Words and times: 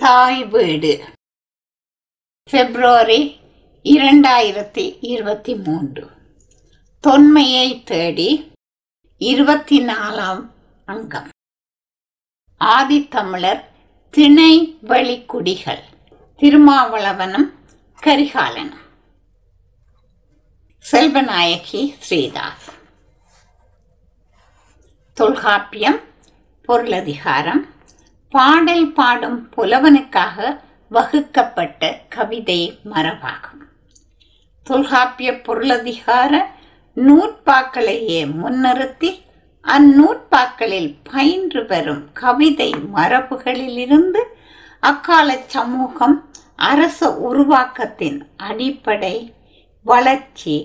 தாய் 0.00 0.44
வீடு. 0.44 1.04
பிப்ரவரி 2.50 3.40
இரண்டாயிரத்தி 3.84 4.98
இருபத்தி 5.00 5.54
மூன்று. 5.54 6.10
தொன்மையை 7.00 7.82
தேடி 7.82 8.52
இருபத்தி 9.18 9.86
நாலாம் 9.86 10.50
அங்கம். 10.84 11.28
ஆதித்தமிழர் 12.60 13.64
திணை 14.10 14.78
வழிக்குடிகள் 14.82 15.82
திருமாவளவனம் 16.36 17.54
கரிகாலனம். 18.00 18.80
செல்வநாயகி 20.92 21.94
ஸ்ரீதாஸ். 22.10 22.72
தொல்காப்பியம் 25.14 26.00
பொருளதிகாரம் 26.62 27.78
பாடல் 28.34 28.92
பாடும் 28.92 29.38
புலவனுக்காக 29.56 30.58
வகுக்கப்பட்ட 30.88 31.98
கவிதை 32.08 32.60
மரபாகும். 32.92 33.62
தொல்காப்பிய 34.66 35.32
பொருளதிகார 35.46 36.32
நூற்பாக்களையே 36.96 38.20
முன்னிறுத்தி 38.42 39.10
அந்நூற்பாக்களில் 39.64 40.96
பயின்று 41.02 41.66
வரும் 41.66 42.04
கவிதை 42.12 42.70
மரபுகளிலிருந்து 42.94 44.22
அக்கால 44.80 45.38
சமூகம் 45.46 46.16
அரச 46.56 47.08
உருவாக்கத்தின் 47.30 48.18
அடிப்படை 48.36 49.34
வளர்ச்சி 49.86 50.56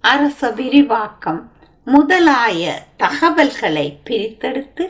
அரச 0.00 0.50
விரிவாக்கம் 0.50 1.40
முதலாய 1.86 2.72
தகவல்களை 2.96 3.86
பிரித்தெடுத்து 4.04 4.84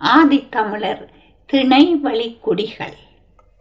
ஆதித்தமிழர் 0.00 1.04
திணை 1.50 1.96
வழி 1.96 2.38
குடிகள் 2.40 2.96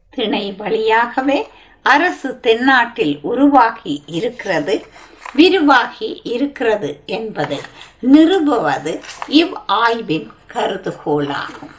திணை 0.10 0.52
வழியாகவே 0.52 1.48
அரசு 1.82 2.40
தென்னாட்டில் 2.40 3.20
உருவாகி 3.22 4.04
இருக்கிறது 4.06 4.86
விரிவாகி 5.34 6.22
இருக்கிறது 6.23 7.04
என்பதை 7.06 7.59
நிறுவுவது 8.02 9.02
இவ் 9.28 9.54
ஆய்வின் 9.66 10.31
கருதுகோளாகும். 10.54 11.72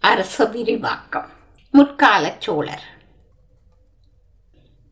அரச 0.00 0.44
விரிவாக்கம். 0.44 1.30
முற்கால 1.70 2.36
சோழர். 2.38 2.82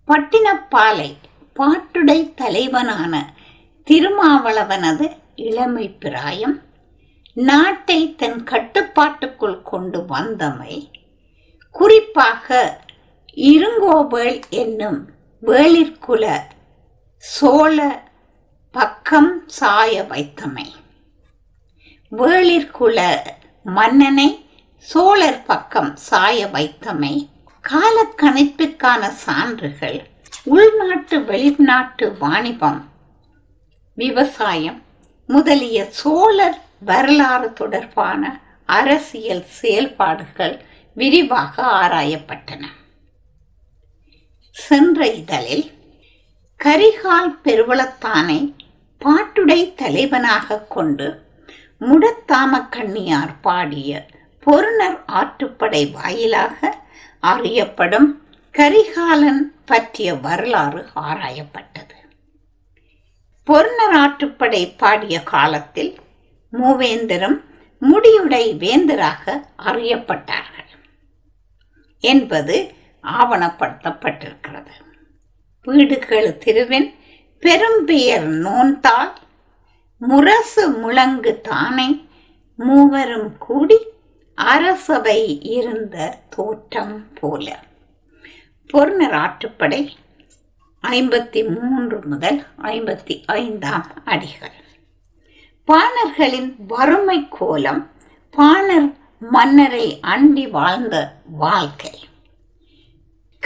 பட்டினப்பாலை 0.08 1.16
பாட்டுடை 1.54 2.34
தலைவனான 2.34 3.34
திருமாவளவனது 3.90 5.16
இளமை 5.34 5.88
பிராயம் 5.88 6.68
நாட்டை 7.34 8.14
தன் 8.14 8.44
கட்டுப்பாட்டுக்குள் 8.44 9.62
கொண்டு 9.62 9.98
வந்தமை 9.98 10.88
குறிப்பாக 11.70 12.78
இருங்கோவேள் 13.36 14.42
என்னும் 14.48 15.10
வேளிற்குல 15.42 16.40
சோழ 17.18 18.02
பக்கம் 18.70 19.42
சாய 19.46 20.02
வைத்தமை. 20.02 20.66
வேளிற்குல 22.12 23.18
மன்னனை 23.62 24.46
சோழர் 24.76 25.42
பக்கம் 25.42 25.96
சாய 25.96 26.46
வைத்தமை 26.46 27.28
காலக்கணிப்பிற்கான 27.68 29.08
சான்றுகள் 29.08 30.08
உள்நாட்டு 30.44 31.24
வெளிநாட்டு 31.24 32.16
வாணிபம் 32.20 32.90
விவசாயம் 33.94 34.82
முதலிய 35.26 35.84
சோழர் 35.84 36.58
வரலாறு 36.80 37.52
தொடர்பான 37.52 38.40
அரசியல் 38.66 39.44
செயல்பாடுகள் 39.44 40.64
விரிவாக 40.94 41.62
ஆராயப்பட்டன. 41.62 42.64
சென்ற 44.50 45.06
இதழில் 45.06 45.66
கரிகால் 46.64 47.36
பெருவளத்தானை 47.44 48.54
பாட்டுடை 49.00 49.74
தலைவனாக 49.74 50.58
கொண்டு 50.58 51.24
முடத்தாமக்கண்ணியார் 51.80 53.34
பாடிய 53.40 54.06
பொருணர் 54.46 54.98
ஆற்றுப்படை 55.12 55.92
வாயிலாக 55.92 56.78
அறியப்படும் 57.20 58.22
கரிகாலன் 58.52 59.54
பற்றிய 59.64 60.14
வரலாறு 60.14 60.88
ஆராயப்பட்டது. 60.96 61.96
பொருணர் 63.46 63.94
ஆற்றுப்படை 63.94 64.72
பாடிய 64.76 65.22
காலத்தில் 65.22 65.98
மூவேந்தரும் 66.52 67.40
முடியுடை 67.80 68.56
வேந்தராக 68.56 69.46
அறியப்பட்டார்கள் 69.58 70.70
என்பது 72.00 72.74
ஆவணப்படுத்தப்பட்டிருக்கிறது. 73.02 74.70
வீடுகள் 75.62 76.38
திருவின் 76.38 76.94
பெரும்பெயர் 77.40 78.26
நோன்தால் 78.26 79.12
முரசு 79.98 80.70
முழங்கு 80.70 81.40
தானே 81.40 82.06
மூவரும் 82.54 83.38
கூடி 83.38 83.78
அரசவை 84.34 85.40
இருந்த 85.40 86.18
தோற்றம் 86.28 87.12
போல. 87.12 87.64
பொருணர் 88.72 89.16
ஆற்றுப்படை 89.16 89.90
ஐம்பத்தி 90.82 91.60
மூன்று 91.60 92.00
முதல் 92.04 92.46
ஐம்பத்தி 92.62 93.22
ஐந்தாம் 93.26 93.86
அடிகள். 94.04 94.68
பாணர்களின் 95.70 96.54
வறுமை 96.66 97.28
கோலம் 97.28 97.90
பாணர் 98.30 98.96
மன்னரை 99.20 99.98
அண்டி 100.02 100.50
வாழ்ந்த 100.50 100.96
வாழ்க்கை. 101.42 101.92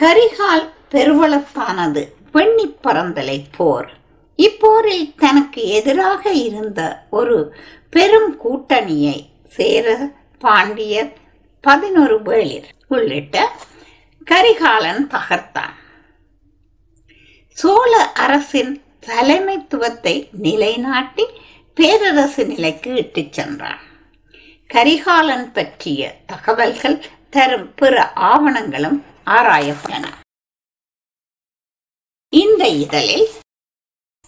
கரிகால் 0.01 0.65
பெருவளத்தானது 0.91 2.03
வெண்ணி 2.33 2.67
பறந்தலை 2.81 3.45
போர். 3.57 3.91
இப்போரில் 4.39 5.15
தனக்கு 5.17 5.67
எதிராக 5.67 6.31
இருந்த 6.31 7.07
ஒரு 7.11 7.55
பெரும் 7.91 8.41
கூட்டணியை 8.45 9.19
சேர 9.47 10.11
பாண்டியர் 10.39 11.12
பதினொரு 11.61 12.19
வேளிர் 12.23 12.69
உள்ளிட்ட 12.89 13.53
கரிகாலன் 14.25 15.09
தகர்த்தான். 15.11 15.75
சோழ 17.51 18.12
அரசின் 18.12 18.83
தலைமைத்துவத்தை 19.06 20.29
நிலைநாட்டி 20.33 21.25
பேரரசு 21.75 22.47
நிலைக்கு 22.47 22.95
இட்டுச் 22.95 23.33
சென்றான். 23.33 23.79
கரிகாலன் 24.67 25.53
பற்றிய 25.53 26.21
தகவல்கள் 26.27 27.07
தரும் 27.31 27.75
பிற 27.75 28.12
ஆவணங்களும் 28.17 29.03
ஆராயப்பட்டன. 29.27 30.09
இந்த 32.29 32.69
இதழில் 32.69 33.29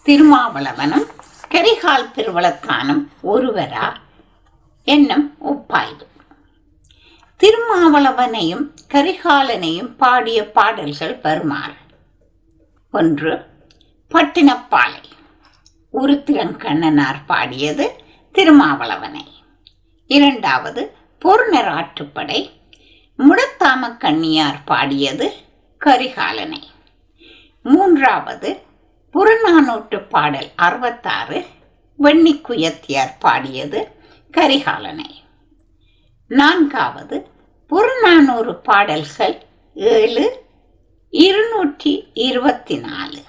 திருமாவளவனும் 0.04 1.06
கரிகால் 1.48 2.10
பெருவளத்தானும் 2.14 3.08
ஒருவரா 3.22 3.96
என்னும் 4.84 5.36
ஒப்பாய்வு. 5.40 6.06
திருமாவளவனையும் 7.36 8.74
கரிகாலனையும் 8.88 9.96
பாடிய 9.96 10.50
பாடல்கள் 10.50 11.18
வருமாறு. 11.22 11.74
ஒன்று 12.92 13.46
பட்டினப்பாலை. 14.10 15.14
உருத்திரன் 15.90 17.24
பாடியது 17.26 17.92
திருமாவளவனை. 18.32 19.24
இரண்டாவது 20.06 20.96
பொருணர் 21.24 21.68
ஆற்றுப்படை. 21.68 22.50
முடத்தாம 23.18 23.96
கண்ணியார் 23.96 24.64
பாடியது 24.64 25.32
கரிகாலனை. 25.84 26.62
மூன்றாவது 27.62 28.60
புறநானூற்று 29.12 30.08
பாடல் 30.08 30.50
அறுபத்தாறு 30.56 31.46
வெண்ணிக்குயத்தியார் 31.98 33.14
பாடியது 33.18 33.88
கரிகாலனை. 34.32 35.24
நான்காவது 36.28 37.26
புறநானூறு 37.66 38.54
பாடல்கள் 38.56 39.42
ஏழு 39.74 40.44
இருநூற்றி 41.10 42.10
இருபத்தி 42.14 42.76
நாலு 42.76 43.22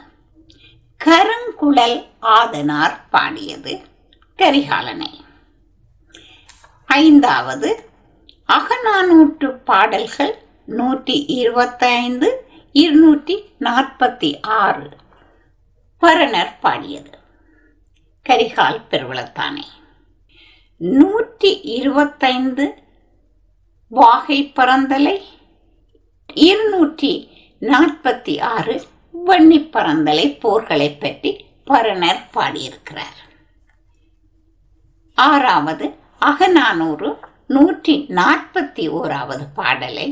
கருங்குழல் 1.02 2.00
ஆதனார் 2.20 2.96
பாடியது 3.10 3.74
கரிகாலனை. 4.40 5.12
ஐந்தாவது 6.86 7.70
அகநானூற்று 8.50 9.50
பாடல்கள் 9.66 10.34
நூற்றி 10.66 11.26
இருபத்தைந்து 11.26 12.30
இருநூற்றி 12.72 13.36
நாற்பத்தி 13.60 14.32
ஆறு. 14.42 14.90
பரணர் 16.02 16.54
பாடியது 16.62 17.14
கரிகால் 18.26 18.82
பெருவளத்தானே. 18.90 19.66
நூற்றி 20.82 21.62
இருபத்தைந்து 21.78 22.68
வாகை 23.92 24.40
பரந்தலை 24.56 25.18
இருநூற்றி 26.28 27.14
நாற்பத்தி 27.62 28.42
ஆறு 28.42 28.76
வன்னி 29.26 29.60
பறந்தலை 29.74 30.26
போர்களை 30.44 30.90
பற்றி 31.00 31.32
பரணர் 31.68 32.22
பாடியிருக்கிறார். 32.32 33.18
ஆறாவது 35.18 35.86
அகநானூறு 36.20 37.10
நூற்றி 37.48 37.96
நாற்பத்தி 38.20 38.86
ஓராவது 39.00 39.46
பாடலை 39.54 40.08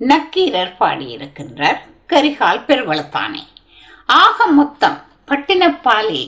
நக்கீரர் 0.00 0.74
பாடியிருக்கின்றார். 0.80 1.80
கரிகால் 2.12 2.66
பெருவளத்தானே 2.68 3.44
ஆக 4.06 4.46
மொத்தம் 4.58 4.98
பட்டினப்பாலே 5.28 6.22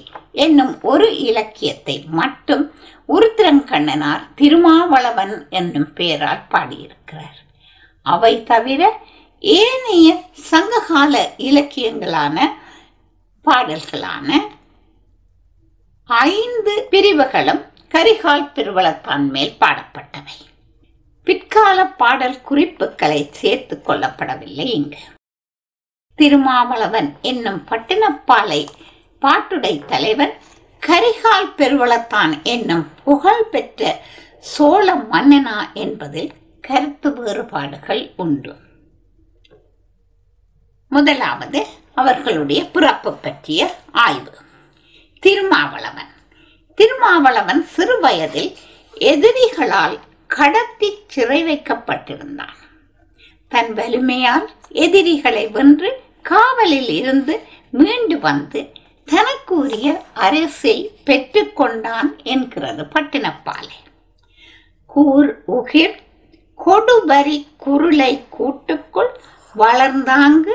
என்னும் 0.44 0.74
ஒரு 0.82 1.06
இலக்கியத்தை 1.18 1.96
மட்டும் 2.18 2.64
உருத்திரங்கண்ணனார் 3.08 4.22
திருமாவளவன் 4.34 5.34
என்னும் 5.50 5.92
பெயரால் 5.92 6.44
பாடியிருக்கிறார். 6.48 7.38
அவை 8.06 8.34
தவிர 8.42 8.82
ஏனைய 9.42 10.22
சங்ககால 10.32 11.34
இலக்கியங்களான 11.36 12.48
பாடல்களான 13.44 14.40
ஐந்து 16.04 16.86
பிரிவுகளும் 16.90 17.64
கரிகால் 17.90 18.52
பெருவளத்தான் 18.54 19.28
மேல் 19.28 19.56
பாடப்பட்டவை. 19.60 20.36
பிற்கால 21.24 21.86
பாடல் 21.86 22.40
குறிப்புகளை 22.40 23.28
சேர்த்து 23.32 23.82
கொள்ளப்படவில்லை 23.86 24.64
இங்கு. 24.64 24.98
திருமாவளவன் 26.14 27.16
என்னும் 27.22 27.64
பட்டினப்பாலை 27.68 28.66
பாட்டுடை 29.20 29.84
தலைவன் 29.84 30.32
கரிகால் 30.86 31.52
பெருவளத்தான் 31.56 32.42
என்னும் 32.42 32.88
புகழ்பெற்ற 33.04 34.04
சோழ 34.38 34.94
மன்னனா 34.94 35.72
என்பதில் 35.72 36.32
கருத்து 36.60 37.12
வேறுபாடுகள் 37.12 38.12
உண்டு. 38.16 38.61
முதலாவது 40.92 41.66
அவர்களுடைய 41.94 42.64
பிறப்பு 42.64 43.12
பற்றிய 43.12 43.76
ஆய்வு. 43.92 44.30
திருமாவளவன். 45.20 46.10
திருமாவளவன் 46.74 47.66
சிறு 47.66 48.00
வயதில் 48.00 48.56
எதிரிகளால் 49.00 49.98
கடத்தி 50.26 50.98
சிறை 51.06 51.44
வைக்கப்பட்டிருந்தான். 51.44 52.56
தன் 53.48 53.72
வலிமையால் 53.72 54.50
எதிரிகளை 54.68 55.48
வென்று 55.48 56.02
காவலில் 56.22 56.88
இருந்து 56.88 57.40
மீண்டு 57.70 58.20
வந்து 58.20 58.72
தனக்குரிய 59.04 60.02
அரசை 60.14 60.90
பெற்றுக்கொண்டான் 61.06 62.22
என்கிறது 62.22 62.82
பட்டினப்பாலை. 62.82 63.78
கூர் 64.86 65.42
உகிர் 65.46 65.96
கொடுபரி 66.66 67.46
குருளை 67.56 68.24
கூட்டுக்குள் 68.28 69.20
வளர்ந்தாங்கு 69.56 70.54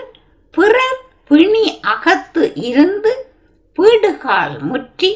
பிறர் 0.58 1.02
பிணி 1.28 1.64
அகத்து 1.94 2.44
இருந்து 2.70 3.12
பீடுகால் 3.78 4.56
முற்றி 4.70 5.10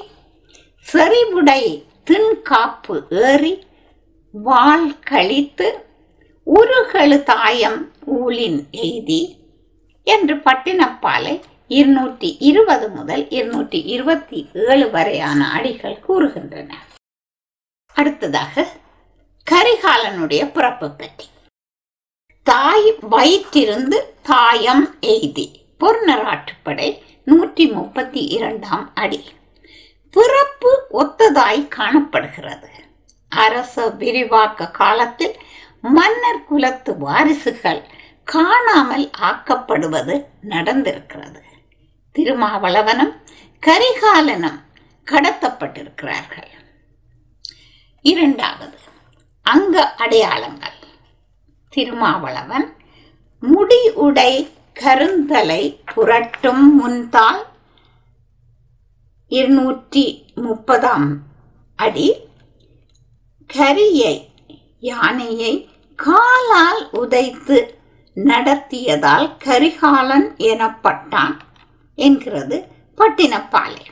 செறிவுடை 0.86 1.62
தின்காப்பு 2.10 2.96
ஏறி 3.28 3.54
வாள் 4.34 4.92
கழித்து 5.04 5.68
உருகழு 6.48 7.18
தாயம் 7.24 7.80
ஊழின் 8.18 8.60
எய்தி 8.86 9.22
என்று 10.08 10.36
பட்டினப்பாலை 10.36 11.36
இருநூற்றி 11.68 12.30
இருபது 12.40 12.88
முதல் 12.90 13.30
இருநூற்றி 13.30 13.80
இருபத்தி 13.96 14.40
ஏழு 14.68 14.88
வரையான 14.90 15.50
அடிகள் 15.52 16.00
கூறுகின்றன. 16.08 16.72
அடுத்ததாக 17.96 18.66
கரிகாலனுடைய 19.48 20.42
பிறப்பு 20.52 20.90
பற்றி. 20.92 21.28
தாய் 22.44 22.96
வயிற்றிருந்து 23.12 23.98
தாயம் 24.22 24.96
எய்தி. 25.02 25.54
பொருநராட்டுப்படை 25.80 27.02
நூற்றி 27.24 27.68
முப்பத்தி 27.68 28.22
இரண்டாம் 28.24 28.92
அடி. 28.94 29.24
பிறப்பு 30.12 30.88
ஒத்ததாய் 30.92 31.68
காணப்படுகிறது. 31.68 32.70
அரச 33.30 33.88
விரிவாக்க 33.88 34.72
காலத்தில் 34.72 35.36
மன்னர் 35.82 36.44
குலத்து 36.44 36.98
வாரிசுகள் 36.98 37.84
காணாமல் 38.24 39.10
ஆக்கப்படுவது 39.22 40.26
நடந்திருக்கிறது. 40.50 41.42
திருமாவளவனும் 42.14 43.16
கரிகாலனும் 43.66 44.60
கடத்தப்பட்டிருக்கிறார்கள். 45.06 46.52
இரண்டாவது 48.02 48.78
அங்க 49.42 49.96
அடையாளங்கள். 49.96 50.80
திருமாவளவன் 51.76 52.76
முடி 53.40 53.90
உடை 53.90 54.50
கருந்தலை 54.74 55.80
புரட்டும் 55.96 56.76
முன்தால் 56.76 57.46
இருநூற்றி 59.28 60.26
முப்பதாம் 60.36 61.18
அடி 61.76 62.16
கரியை 63.54 64.28
யானையை 64.80 65.70
காலால் 65.96 66.90
உதைத்து 66.92 67.80
நடத்தியதால் 68.16 69.38
கரிகாலன் 69.38 70.36
எனப்பட்டான் 70.38 71.38
என்கிறது 71.96 72.68
பட்டினப்பாலை. 72.98 73.86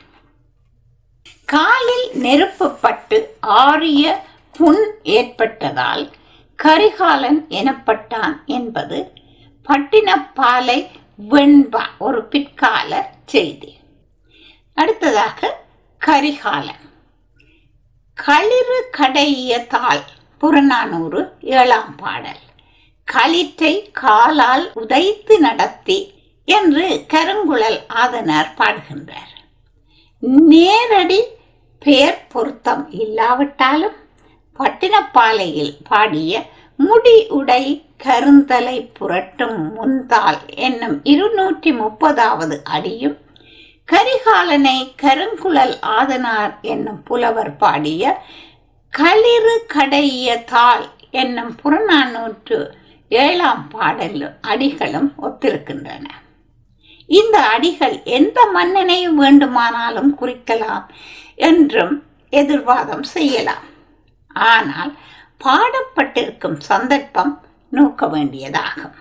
காலில் 1.44 2.10
நெருப்பப்பட்டு 2.14 3.26
ஆரிய 3.40 4.12
ஆறிய 4.12 4.20
புண் 4.52 4.94
ஏற்பட்டதால் 5.02 6.10
கரிகாலன் 6.64 7.46
எனப்பட்டான் 7.48 8.44
என்பது 8.44 9.12
பட்டினப்பாலை 9.68 10.86
வெண்பா 11.30 11.84
ஒரு 11.98 12.24
பிற்கால 12.24 13.12
செய்தி. 13.26 13.78
அடுத்ததாக 14.74 15.64
கரிகாலன். 15.98 16.84
களிறு 18.14 18.90
கடையதாள் 18.98 20.02
புறநானூறு 20.38 21.32
ஏழாம் 21.40 21.96
பாடல். 21.96 22.44
களிற்றை 23.04 23.90
காலால் 23.92 24.70
உதைத்து 24.74 25.38
நடத்தி 25.38 26.12
என்று 26.44 27.04
கருங்குழல் 27.08 27.80
ஆதனார் 27.88 28.54
பாடுகின்றார். 28.56 29.32
நேரடி 30.20 31.24
பெயர் 31.78 32.26
பொருத்தம் 32.28 32.90
இல்லாவிட்டாலும் 32.90 33.99
பட்டினப்பாலையில் 34.60 35.74
பாடிய 35.88 36.42
முடி 36.78 37.16
உடை 37.38 37.64
கருந்தலை 37.96 38.76
புரட்டும் 38.98 39.58
முந்தால் 39.76 40.40
என்னும் 40.66 40.96
இருநூற்றி 41.04 41.72
முப்பதாவது 41.72 42.56
அடியும் 42.76 43.18
கரிகாலனை 43.88 44.78
கருங்குழல் 45.02 45.74
ஆதனார் 45.98 46.54
என்னும் 46.72 47.00
புலவர் 47.02 47.56
பாடிய 47.56 48.12
களிறு 48.92 49.54
கடைய 49.74 50.44
தாள் 50.44 50.86
என்னும் 51.10 51.52
புறநானூற்று 51.62 52.58
ஏழாம் 53.08 53.64
பாடல் 53.68 54.20
அடிகளும் 54.40 55.08
ஒத்திருக்கின்றன. 55.22 56.06
இந்த 57.08 57.36
அடிகள் 57.54 57.96
எந்த 58.18 58.38
மன்னனை 58.46 58.98
வேண்டுமானாலும் 59.08 60.12
குறிக்கலாம் 60.20 60.84
என்றும் 61.48 61.94
எதிர்வாதம் 62.32 63.02
செய்யலாம். 63.14 63.66
ஆனால் 64.32 64.96
பாடப்பட்டிருக்கும் 65.38 66.60
சந்தர்ப்பம் 66.60 67.46
நோக்க 67.70 68.06
வேண்டியதாகும். 68.06 68.92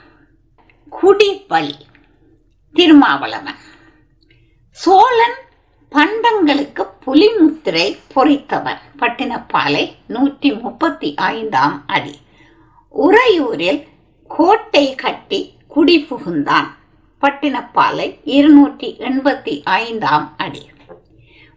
குடிவழி 1.02 1.74
திருமாவளவன். 2.74 3.56
சோழன் 4.72 5.38
பண்டங்களுக்கு 5.92 6.88
புலிமுத்திரை 7.06 8.00
பொறித்தவன். 8.16 8.78
பட்டினப்பாலை 9.00 9.96
நூற்றி 10.08 10.52
முப்பத்தி 10.52 11.14
ஐந்தாம் 11.16 11.84
அடி. 11.88 12.20
உறையூரில் 12.98 13.88
கோட்டை 14.28 14.96
கட்டி 14.96 15.58
குடி 15.68 16.06
புகுந்தான். 16.10 16.68
பட்டினப்பாலை 17.22 18.20
இருநூற்றி 18.24 18.96
எண்பத்தி 19.00 19.62
ஐந்தாம் 19.64 20.34
அடி. 20.38 20.70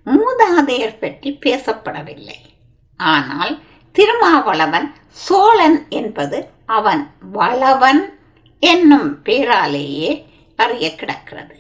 மூதாதையர் 0.05 1.01
பற்றி 1.01 1.39
பேசப்படவில்லை. 1.41 2.52
ஆனால் 3.03 3.53
திருமாவளவன் 3.93 4.89
சோழன் 5.11 5.87
என்பது 5.89 6.39
அவன் 6.67 7.03
வளவன் 7.33 8.03
என்னும் 8.61 9.11
பேராலேயே 9.25 10.11
அறிய 10.57 10.95
கிடக்கிறது. 10.95 11.57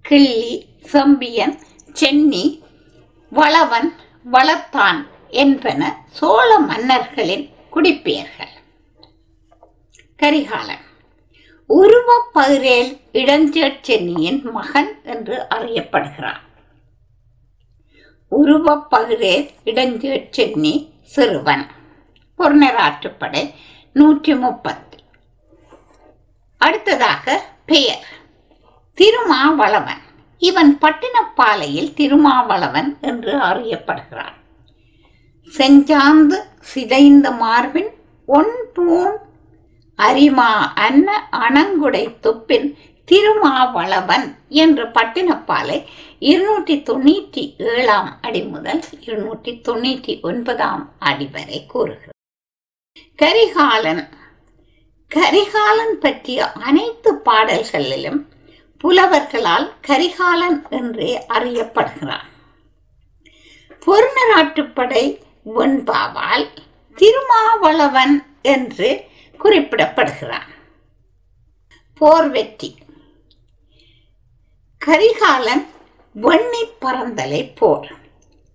கிள்ளி 0.00 0.54
செம்பியன் 0.82 1.58
சென்னி 1.92 2.44
வளவன் 3.30 3.92
வளத்தான் 4.32 5.00
என்பன 5.28 5.82
சோழ 6.10 6.58
மன்னர்களின் 6.58 7.46
குடிப்பெயர்கள். 7.72 8.54
கரிகாலன். 10.16 10.84
உருவப்பகிரேல் 11.68 12.92
இடஞ்சேட் 13.12 13.80
சென்னியின் 13.88 14.42
மகன் 14.52 14.92
என்று 15.04 15.36
அறியப்படுகிறான். 15.50 16.42
உருவப்பகிரேல் 18.30 19.48
இடஞ்சேர் 19.64 20.26
சென்னி 20.30 20.74
சிறுவன். 21.02 21.66
பொருணராற்றுப்படை 22.38 23.50
நூற்றி 23.92 24.34
முப்பத்தி 24.34 24.98
அடுத்ததாக 26.58 27.42
பெயர். 27.66 28.06
திருமாவளவன். 28.94 30.02
இவன் 30.38 30.78
பட்டினப்பாலையில் 30.80 31.92
திருமாவளவன் 31.94 32.96
என்று 33.00 33.38
அறியப்படுகிறான். 33.38 34.36
செஞ்சாந்து 35.56 36.38
சிதைந்த 36.74 37.30
மார்பின் 37.30 37.90
ஒன் 38.26 38.54
பூன் 38.74 39.16
அரிமா 39.94 40.72
அன்ன 40.74 41.28
அணங்குடை 41.30 42.16
துப்பின் 42.22 42.74
திருமாவளவன் 43.08 44.26
என்ற 44.62 44.84
பட்டினப்பாலை 44.96 45.78
இருநூற்றி 46.30 46.74
தொண்ணூற்றி 46.88 47.42
ஏழாம் 47.72 48.10
அடி 48.20 48.42
முதல் 48.42 48.82
இருநூற்றி 49.00 49.52
தொண்ணூற்றி 49.68 50.12
ஒன்பதாம் 50.20 50.84
அடி 50.98 51.26
வரை 51.26 51.58
கூறுகிறது. 51.66 52.14
கரிகாலன் 53.18 54.04
கரிகாலன் 55.10 55.96
பற்றிய 55.98 56.46
அனைத்து 56.68 57.10
பாடல்களிலும் 57.26 58.20
புலவர்களால் 58.84 59.66
கரிகாலன் 59.80 60.58
என்றே 60.70 61.12
அறியப்படுகிறான். 61.28 62.28
பொருநராட்டுப்படை 63.86 65.04
வெண்பாவால் 65.56 66.46
திருமாவளவன் 66.96 68.16
என்று 68.54 68.90
குறிப்பிடப்படுகிறான். 69.40 70.50
போர் 72.00 72.30
வெற்றி 72.30 72.70
கரிகாலன் 74.86 75.62
வெண்ணி 76.24 76.62
பறந்தலை 76.82 77.40
போர். 77.58 77.86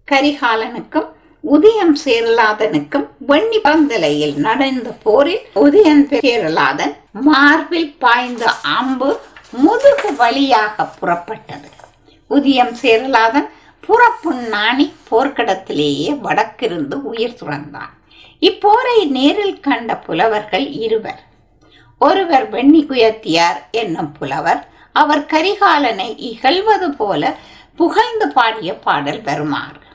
கரிகாலனுக்கும் 0.07 1.07
உதயம் 1.43 1.95
சேரலாதனுக்கும் 2.05 3.07
வெண்ணி 3.27 3.59
பறந்தலையில் 3.63 4.35
நடந்த 4.45 4.89
போரில் 5.03 5.43
உதயன் 5.55 6.03
சேரலாதன் 6.25 6.93
மார்பில் 7.27 7.91
பாய்ந்த 7.99 8.51
அம்பு 8.77 9.09
முதுகு 9.63 10.15
வழியாக 10.15 10.87
புறப்பட்டது. 10.99 11.69
உதயம் 12.27 12.75
சேரலாதன் 12.81 13.49
புறப்புண்ணாணி 13.87 14.87
போர்க்களத்திலேயே 15.11 16.09
வடக்கிருந்து 16.25 16.97
உயிர் 17.11 17.39
துறந்தான் 17.41 17.93
இப்போரை 18.49 18.97
நேரில் 19.17 19.59
கண்ட 19.59 19.95
புலவர்கள் 19.97 20.67
இருவர். 20.85 21.21
ஒருவர் 21.97 22.49
வெண்ணி 22.49 22.83
குயத்தியார் 22.85 23.61
என்னும் 23.71 24.11
புலவர் 24.19 24.61
அவர் 25.01 25.23
கரிகாலனை 25.33 26.09
இகழ்வது 26.29 26.89
போல 26.91 27.23
புகழ்ந்து 27.75 28.27
பாடிய 28.37 28.69
பாடல் 28.85 29.21
வருமாறு 29.21 29.87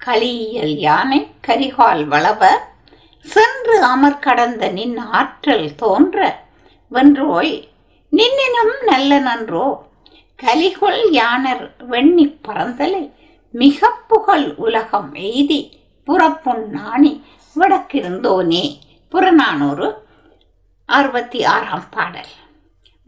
களியியல் 0.00 0.76
யானை 0.86 1.20
கரிகால் 1.46 2.04
வளவ 2.04 2.42
சென்று 3.24 3.74
அமர் 3.82 4.22
கடந்த 4.26 4.68
நின் 4.68 4.98
ஆற்றல் 5.18 5.68
தோன்ற 5.74 6.18
வென்றோய் 6.90 7.54
நின்னினும் 8.12 8.72
நல்ல 8.86 9.18
நன்றோ. 9.18 9.66
கலிகொள் 10.38 11.02
யானர் 11.10 11.64
வெண்ணி 11.90 12.26
பறந்தலை 12.42 13.02
மிக 13.54 13.90
புகழ் 14.08 14.46
உலகம் 14.56 15.10
எய்தி 15.14 15.60
புறப்புண் 16.06 16.64
நாணி 16.76 17.12
வடக்கிருந்தோனே. 17.56 18.64
புறநானூறு 19.12 19.88
அறுபத்தி 20.88 21.40
ஆறாம் 21.44 21.88
பாடல். 21.90 22.32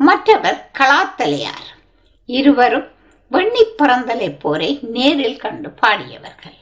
மற்றவர் 0.06 0.61
கலாத்தலையார். 0.78 1.68
இருவரும் 2.26 2.88
வெண்ணி 3.30 3.62
பறந்தலை 3.76 4.28
போரை 4.30 4.71
நேரில் 4.97 5.37
கண்டு 5.37 5.71
பாடியவர்கள். 5.82 6.61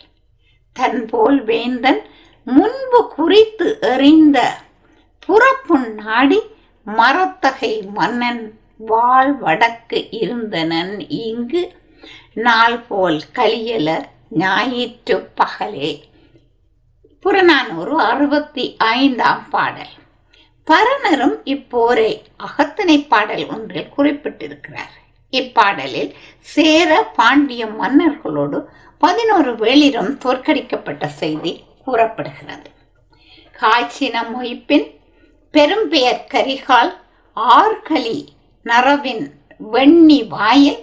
தன்போல் 0.73 1.41
வேந்தன் 1.45 2.03
முன்பு 2.45 3.01
குறித்து 3.17 3.67
எறிந்த 3.81 4.39
புறப்பு 5.27 5.79
நாடி 5.79 6.41
மரத்தகை 6.85 7.75
மன்னன் 7.95 8.45
வாழ் 8.91 9.33
வடக்கு 9.33 9.99
இருந்தனன் 10.11 10.95
இங்கு 11.25 11.63
நாள் 12.35 12.79
போல் 12.89 13.21
கலியல 13.35 13.89
ஞாயிற்று 14.29 15.17
பகலே. 15.35 15.91
புறநானூறு 17.21 17.97
அறுபத்தி 18.01 18.65
ஐந்தாம் 18.79 19.45
பாடல். 19.51 19.95
பரணரும் 20.71 21.37
இப்போரை 21.55 22.11
அகத்தனை 22.47 22.97
பாடல் 23.13 23.45
ஒன்றில் 23.55 23.93
குறிப்பிட்டிருக்கிறார். 23.97 24.95
இப்பாடலில் 25.33 26.11
சேர 26.55 26.91
பாண்டிய 27.19 27.63
மன்னர்களோடு 27.81 28.59
பதினோரு 29.03 29.53
வேளிரும் 29.63 30.13
தோற்கடிக்கப்பட்ட 30.25 31.05
செய்தி 31.21 31.53
கூறப்படுகிறது. 31.85 32.69
காய்ச்சின 33.61 34.17
மொய்ப்பின் 34.33 34.87
பெரும்பெயர் 35.55 36.23
கரிகால் 36.35 36.93
ஆர்கலி 37.59 38.21
நரவின் 38.67 39.25
வெண்ணி 39.73 40.21
வாயில் 40.29 40.81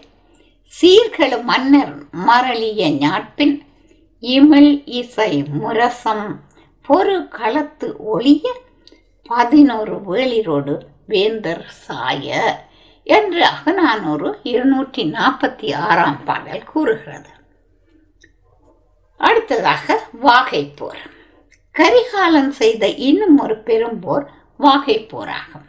சீர்களு 0.73 1.37
மன்னர் 1.43 1.95
மரளிய 2.27 2.89
ஞாட்பின் 3.03 3.55
இமிழ் 4.23 4.71
இசை 4.99 5.31
முரசம் 5.59 6.27
பொறு 6.89 7.17
களத்து 7.37 7.87
ஒளிய 8.13 8.45
பதினோரு 9.27 9.95
வேளிரோடு 10.09 10.79
வேந்தர் 11.07 11.65
சாய 11.67 12.57
என்று 13.03 13.45
அகநானூறு 13.45 14.39
இருநூற்றி 14.43 15.03
நாற்பத்தி 15.11 15.75
ஆறாம் 15.75 16.23
பாடல் 16.23 16.63
கூறுகிறது. 16.63 17.29
அடுத்ததாக 19.17 20.03
வாகைப்போர். 20.23 21.01
கரிகாலன் 21.71 22.51
செய்த 22.51 22.87
இன்னும் 22.89 23.39
ஒரு 23.39 23.55
பெரும்போர் 23.65 24.25
வாகைப்போராகும். 24.59 25.67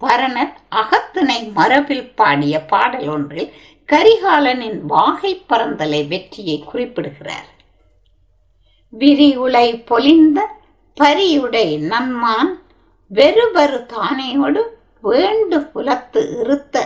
பரணர் 0.00 0.54
அகத்திணை 0.68 1.52
மரபில் 1.52 2.14
பாடிய 2.14 2.60
பாடல் 2.64 3.08
ஒன்றில் 3.08 3.52
கரிகாலனின் 3.92 4.80
வாகை 4.80 5.44
பறந்தலை 5.48 6.06
வெற்றியை 6.06 6.64
குறிப்பிடுகிறார். 6.64 7.48
விரிவுளை 8.98 9.84
பொலிந்த 9.84 10.46
பரியுடை 11.00 11.78
நன்மான் 11.78 12.52
வெறுபரு 13.10 13.78
தானையோடு 13.92 14.62
வேண்டு 15.00 15.58
புலத்து 15.72 16.22
இருத்த 16.42 16.76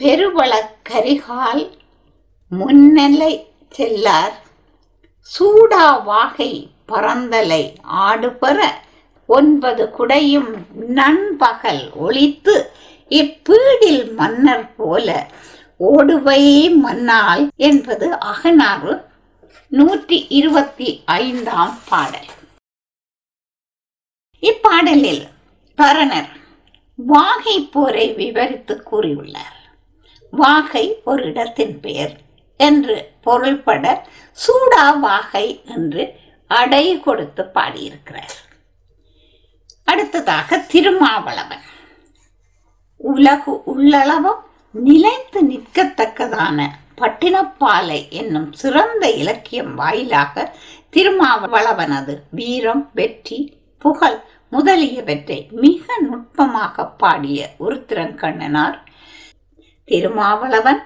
பெருவள 0.00 0.52
கரிகால் 0.90 1.64
முன்னலை 2.50 3.32
செல்லார். 3.76 4.34
சூடா 5.30 5.86
வாகை 6.04 6.50
பறந்தலை 6.90 7.62
ஆடுபெற 8.06 8.58
ஒன்பது 9.28 9.84
குடையும் 9.98 10.52
நண்பகல் 11.00 11.82
ஒளித்து 12.06 12.54
இப்பீடில் 13.10 14.04
மன்னர் 14.20 14.68
போல 14.76 15.08
ஓடுவை 15.80 16.42
மன்னால் 16.84 17.44
என்பது 17.68 18.06
அகனாறு 18.32 18.94
நூற்றி 19.72 20.18
இருபத்தி 20.38 20.88
ஐந்தாம் 21.04 21.74
பாடல். 21.88 22.30
இப்பாடலில் 24.48 25.24
பரணர் 25.78 26.30
வாகை 26.96 27.56
போரை 27.60 28.12
விவரித்து 28.12 28.74
கூறியுள்ளார். 28.90 29.58
வாகை 30.30 30.84
ஒரு 31.04 31.24
இடத்தின் 31.24 31.80
பெயர் 31.80 32.14
என்று 32.56 32.96
பொருள்பட 33.20 33.84
சூடா 34.38 34.86
வாகை 35.00 35.46
என்று 35.64 36.04
அடை 36.46 37.00
கொடுத்து 37.00 37.42
பாடியிருக்கிறார். 37.54 38.34
அடுத்ததாக 39.84 40.58
திருமாவளவன். 40.72 41.64
உலகு 42.96 43.62
உள்ளளவும் 43.66 44.42
நிலைத்து 44.70 45.40
நிற்கத்தக்கதான 45.44 46.68
பட்டினப்பாலை 46.98 48.00
என்னும் 48.08 48.52
சிறந்த 48.52 49.04
இலக்கியம் 49.10 49.74
வாயிலாக 49.74 50.54
திருமாவளவனது 50.92 52.14
வீரம் 52.30 52.90
வெற்றி 52.92 53.38
புகழ் 53.78 54.18
முதலியவற்றை 54.54 55.38
மிக 55.62 55.86
நுட்பமாக 56.00 56.86
பாடிய 56.96 57.38
உருத்திரங்கண்ணனார் 57.58 58.78
திருமாவளவன் 59.88 60.82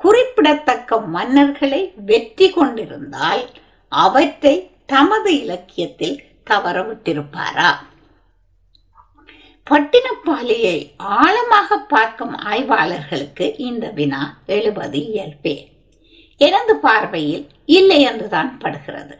குறிப்பிடத்தக்க 0.00 0.96
மன்னர்களை 1.14 1.82
வெற்றி 2.04 2.50
கொண்டிருந்தால் 2.50 3.44
அவற்றை 3.92 4.54
தமது 4.86 5.30
இலக்கியத்தில் 5.40 6.16
தவறவிட்டிருப்பாரா 6.50 7.70
பட்டினப்பாலையை 9.66 10.78
ஆழமாக 11.16 11.76
பார்க்கும் 11.92 12.34
ஆய்வாளர்களுக்கு 12.44 13.46
இந்த 13.58 13.86
வினா 13.88 14.22
எழுபது 14.46 14.98
இயல்பே. 15.06 15.54
எனது 16.40 16.74
பார்வையில் 16.76 17.44
இல்லை 17.64 18.00
என்றுதான் 18.00 18.50
படுகிறது. 18.58 19.16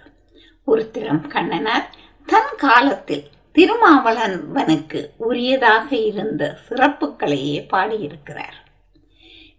உருத்திரம் 0.66 1.22
கண்ணனார் 1.34 1.86
தன் 2.28 2.52
காலத்தில் 2.56 3.24
திருமாவளவனுக்கு 3.54 5.08
உரியதாக 5.28 5.92
இருந்த 5.92 6.58
சிறப்புகளையே 6.68 7.68
பாடியிருக்கிறார். 7.68 8.58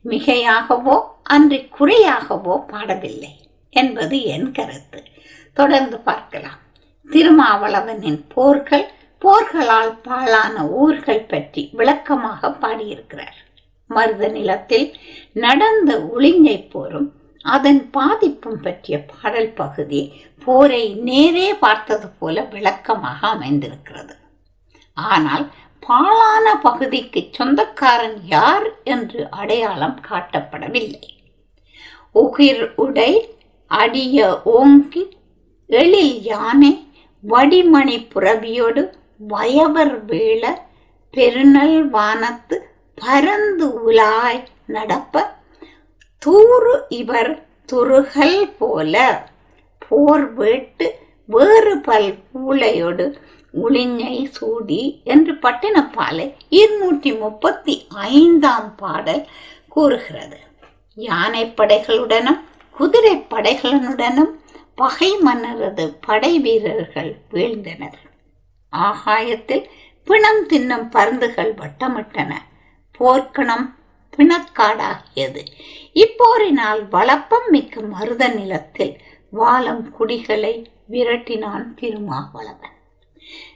மிகையாகவோ 0.05 1.01
அன்றி 1.23 1.69
குறையாகவோ 1.79 2.55
பாடவில்லை 2.71 3.33
என்பது 3.69 4.23
என் 4.23 4.51
கருத்து. 4.51 5.03
தொடர்ந்து 5.53 5.99
பார்க்கலாம். 5.99 6.59
திருமாவளவனின் 7.11 8.21
போர்கள் 8.27 8.91
போர்களால் 9.19 9.99
பாழான 10.01 10.67
ஊர்கள் 10.67 11.25
பற்றி 11.25 11.69
விளக்கமாக 11.73 12.51
பாடியிருக்கிறார். 12.51 13.37
மருத 13.87 14.27
நிலத்தில் 14.27 14.97
நடந்த 15.33 16.09
உளிஞ்சை 16.17 16.69
போரும் 16.69 17.11
அதன் 17.45 17.89
பாதிப்பும் 17.89 18.61
பற்றிய 18.61 18.95
பாடல் 19.11 19.51
பகுதி 19.53 20.01
போரை 20.45 20.83
நேரே 21.07 21.49
பார்த்தது 21.53 22.07
போல 22.19 22.41
விளக்கமாக 22.41 23.19
அமைந்திருக்கிறது. 23.27 24.15
ஆனால் 24.97 25.45
பாழான 25.83 26.45
பகுதிக்கு 26.61 27.21
சொந்தக்காரன் 27.31 28.17
யார் 28.25 28.67
என்று 28.83 29.21
அடையாளம் 29.29 29.97
காட்டப்படவில்லை. 30.09 31.03
உகிர் 32.15 32.63
உடை 32.75 33.11
அடிய 33.71 34.17
ஓங்கி 34.43 35.03
எழில் 35.69 36.15
யானை 36.21 36.73
வடிமணி 37.23 37.97
புறவியோடு 38.13 38.81
வயவர் 39.17 39.95
வேள 40.05 40.43
பெருநல் 41.13 41.79
வானத்து 41.89 42.57
பரந்து 42.97 43.67
உலாய் 43.87 44.41
நடப்ப 44.67 45.23
தூறு 46.23 46.73
இவர் 46.89 47.31
துருகல் 47.71 48.39
போல. 48.59 48.95
போர் 49.87 50.33
வேட்டு 50.33 50.87
வேறு 51.25 51.73
பல் 51.77 52.09
பூளையோடு 52.31 53.05
உளிஞை 53.63 54.15
சூடி 54.31 55.01
என்று 55.03 55.33
பட்டினப்பாலை 55.33 56.25
இருநூற்றி 56.49 57.11
முப்பத்தி 57.13 57.75
ஐந்தாம் 58.11 58.69
பாடல் 58.75 59.23
கூறுகிறது. 59.67 60.39
யானை 60.97 61.43
படைகளுடனும் 61.45 62.41
குதிரை 62.77 63.15
படைகளுடனும் 63.29 64.33
பகை 64.75 65.11
மன்னரது 65.25 65.85
படை 66.07 66.39
வீரர்கள் 66.39 67.11
வீழ்ந்தனர். 67.31 67.99
ஆகாயத்தில் 68.73 69.65
பிணம் 70.07 70.43
தின்னும் 70.49 70.89
பருந்துகள் 70.89 71.53
வட்டமிட்டன. 71.53 72.31
போர்க்கணம் 72.99 73.67
பிணக்காடாகியது. 74.17 75.45
இப்போரினால் 75.93 76.87
வளப்பம் 76.89 77.49
மிக்க 77.49 77.81
மருத 77.81 78.27
நிலத்தில் 78.27 78.97
வாழம் 79.29 79.91
குடிகளை 79.91 80.71
விரட்டினான் 80.91 81.73
திருமாவளவன். 81.75 82.71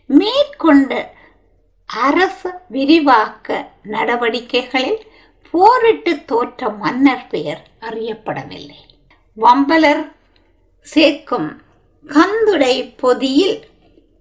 மேற்கொண்ட 0.05 1.15
அரச 1.85 2.63
விரிவாக்க 2.69 3.71
நடவடிக்கைகளில் 3.83 4.99
போரிட்டு 5.51 6.25
தோற்ற 6.25 6.69
மன்னர் 6.69 7.27
பெயர் 7.27 7.67
அறியப்படவில்லை. 7.81 8.75
வம்பலர் 9.41 10.11
சேர்க்கும் 10.81 11.61
கந்துடை 12.07 12.93
பொதியில் 12.97 13.65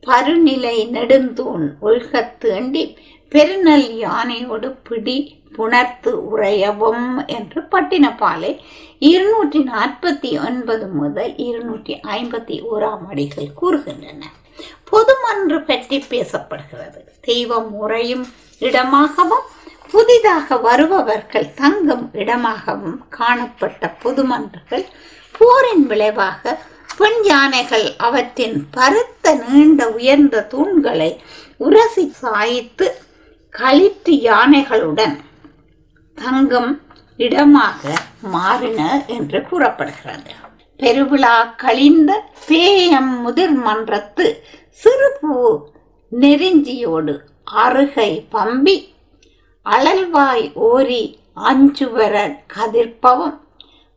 பருநிலை 0.06 0.88
நெடுந்தூண் 0.90 1.68
ஒல்கத் 1.82 2.36
தேண்டி 2.38 2.98
பெருநல் 3.28 3.88
யானையோடு 3.88 4.76
பிடி 4.88 5.38
புணர்த்து 5.56 6.10
உறையவும் 6.30 7.06
என்று 7.26 7.60
பட்டினப்பாலை 7.70 8.52
இருநூற்றி 8.98 9.60
நாற்பத்தி 9.64 10.30
ஒன்பது 10.46 10.86
முதல் 10.88 11.32
இருநூற்றி 11.36 11.94
ஐம்பத்தி 12.08 12.56
ஓராம் 12.70 13.06
அடிகள் 13.10 13.50
கூறுகின்றன. 13.60 14.22
பொதுமன்று 14.84 15.58
பற்றி 15.64 15.98
பேசப்படுகிறது. 16.10 17.00
தெய்வம் 17.20 17.70
உறையும் 17.74 18.26
இடமாகவும் 18.60 19.46
புதிதாக 19.92 20.56
வருபவர்கள் 20.56 21.52
தங்கும் 21.54 22.06
இடமாகவும் 22.12 22.96
காணப்பட்ட 23.08 23.90
பொதுமன்றுகள் 24.02 24.86
போரின் 25.34 25.86
விளைவாக 25.86 26.56
பெண் 26.96 27.22
யானைகள் 27.22 27.86
அவற்றின் 27.96 28.56
பருத்த 28.70 29.34
நீண்ட 29.34 29.88
உயர்ந்த 29.88 30.46
தூண்களை 30.52 31.10
உரசி 31.56 32.04
சாய்த்து 32.22 32.86
களிற்று 33.54 34.14
யானைகளுடன் 34.20 35.16
தங்கும் 36.18 36.72
இடமாக 37.18 37.82
மாறின 38.30 38.80
என்று 39.06 39.38
கூறப்படுகிறது. 39.42 40.30
பெருவிழா 40.80 41.36
கழிந்த 41.56 42.10
பேயம் 42.48 43.12
முதிர் 43.22 43.56
மன்றத்து 43.58 44.26
சிறுபூ 44.82 45.36
நெருஞ்சியோடு 46.12 47.14
அருகை 47.56 48.10
பம்பி 48.32 48.76
அழல்வாய் 49.66 50.46
ஓரி 50.66 51.02
அஞ்சுவர 51.42 52.14
கதிர்ப்பவும் 52.54 53.36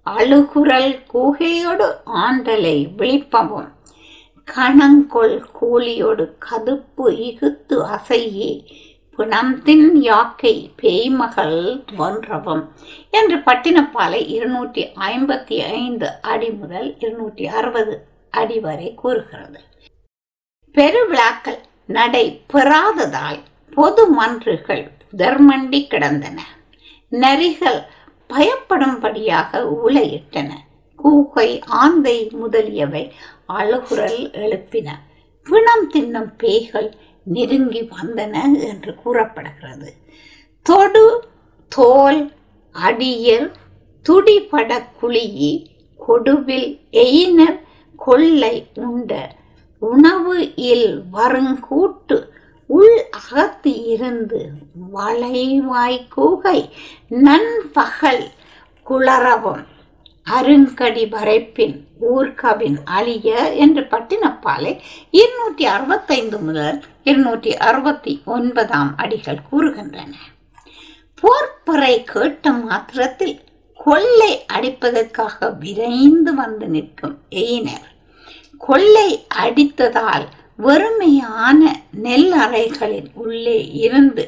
அழுகுரல் 0.05 0.93
கூகையோடு 1.13 1.87
ஆண்டலை 2.19 2.77
விழிப்பவும் 2.97 3.69
கணங்கொள் 4.47 5.35
கூலியோடு 5.59 6.23
கதுப்பு 6.39 7.05
இகுத்து 7.19 7.77
அசையே 7.87 8.51
பிணந்தின் 9.19 9.87
யாக்கை 9.93 10.71
பேய்மகள் 10.81 11.57
தோன்றவும் 11.97 12.61
என்று 13.11 13.37
பட்டினப்பாலை 13.37 14.27
இருநூற்றி 14.27 14.83
ஐம்பத்தி 14.99 15.57
ஐந்து 15.71 16.07
அடி 16.21 16.49
முதல் 16.51 16.95
இருநூற்றி 16.99 17.47
அறுபது 17.47 17.95
அடி 18.29 18.59
வரை 18.59 18.93
கூறுகிறது. 18.95 19.59
பெருவிழாக்கள் 20.75 21.59
நடை 21.85 22.41
பெறாததால் 22.53 23.39
பொது 23.75 24.05
மன்றுகள் 24.07 24.85
புதர்மண்டி 25.01 25.87
கிடந்தன. 25.87 26.39
நரிகள் 27.11 27.81
பயப்படும்படியாக 28.29 29.61
உலையிட்டன. 29.85 30.49
கூகை 30.99 31.49
ஆந்தை 31.65 32.17
முதலியவை 32.31 33.13
அழுகுரல் 33.57 34.23
எழுப்பின. 34.43 34.89
பிணம் 35.47 35.85
தின்னும் 35.93 36.31
பேய்கள் 36.37 36.89
நெருங்கி 37.23 37.81
வந்தன 37.81 38.41
என்று 38.67 38.95
கூறப்படுகிறது. 38.95 39.93
தொடு 40.61 41.27
தோல் 41.69 42.33
அடியர் 42.75 43.51
துடிபட 44.05 44.83
குழியி 45.01 45.65
கொடுவில் 46.07 46.79
எயினர் 46.89 47.59
கொள்ளை 47.95 48.67
உண்ட 48.73 49.37
உணவு 49.79 50.55
இல் 50.55 51.03
வருங்கூட்டு 51.13 52.27
உள் 52.65 53.09
அகத்து 53.09 53.85
இருந்து 53.85 54.49
வளைவாய் 54.93 56.07
கூகை 56.15 56.69
நண்பகல் 57.09 58.31
குளரவும். 58.83 59.65
அருங்கடி 60.29 61.03
வரைப்பின் 61.09 61.75
ஊர்கவின் 62.15 62.77
அழிய 62.83 63.29
என்று 63.53 63.81
பட்டினப்பாலை 63.81 64.73
இருநூற்றி 65.11 65.65
அறுபத்தைந்து 65.65 66.37
முதல் 66.37 66.79
இருநூற்றி 67.03 67.57
அறுபத்தி 67.57 68.21
ஒன்பதாம் 68.25 68.91
அடிகள் 68.97 69.45
கூறுகின்றன. 69.51 70.13
போர்ப்பறை 71.21 72.03
கேட்ட 72.03 72.51
மாத்திரத்தில் 72.51 73.35
கொள்ளை 73.79 74.45
அடிப்பதற்காக 74.53 75.49
விரைந்து 75.59 76.33
வந்து 76.33 76.67
நிற்கும் 76.67 77.17
எயினர். 77.29 77.87
கொள்ளை 78.57 79.09
அடித்ததால் 79.37 80.25
வெறுமையான 80.59 81.59
நெல் 81.91 82.31
அறைகளின் 82.33 83.09
உள்ளே 83.13 83.59
இருந்து 83.71 84.23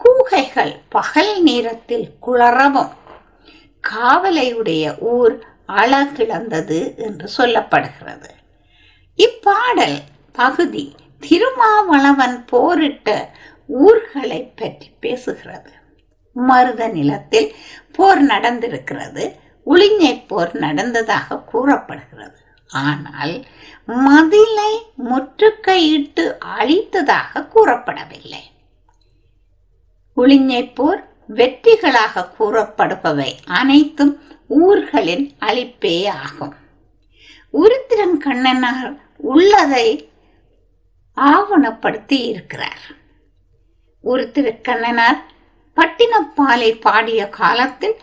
கூகைகள் 0.00 0.74
பகல் 0.88 1.42
நேரத்தில் 1.42 2.06
குளரவும் 2.20 2.92
காவலையுடைய 3.88 5.00
ஊர் 5.00 5.46
அழகிழந்தது 5.68 6.96
என்று 6.96 7.30
சொல்லப்படுகிறது. 7.38 8.30
இப்பாடல் 9.16 9.98
பகுதி 10.32 10.96
திருமாவளவன் 11.20 12.46
போரிட்ட 12.46 13.30
ஊர்களை 13.66 14.52
பற்றி 14.56 14.90
பேசுகிறது. 15.02 15.72
மருத 16.32 16.88
நிலத்தில் 16.88 17.54
போர் 17.92 18.22
நடந்திருக்கிறது. 18.26 19.36
உளிஞை 19.64 20.24
போர் 20.26 20.54
நடந்ததாக 20.54 21.38
கூறப்படுகிறது. 21.38 22.38
ஆனால் 22.66 23.44
மதிலை 23.86 24.72
முற்றுகையிட்டு 25.04 26.24
அழித்ததாக 26.58 27.48
கூறப்படவில்லை. 27.54 28.42
உளிஞை 30.16 30.74
போர் 30.74 31.11
வெற்றிகளாக 31.34 32.24
கூறப்படுபவை 32.38 33.30
அனைத்தும் 33.44 34.14
ஊர்களின் 34.48 35.26
அழிப்பே 35.40 35.96
ஆகும். 36.24 36.54
உருத்திரன் 37.50 38.16
கண்ணனார் 38.24 38.90
உள்ளதை 39.16 39.86
ஆவணப்படுத்தி 41.16 42.18
இருக்கிறார். 42.28 42.82
உருத்திர 44.04 44.46
கண்ணனார் 44.68 45.20
பட்டினப்பாலை 45.76 46.70
பாடிய 46.80 47.28
காலத்தில் 47.28 47.96